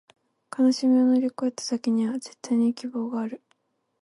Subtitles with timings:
[0.57, 3.39] 悲しみを乗り越えた先には、絶対に希望がある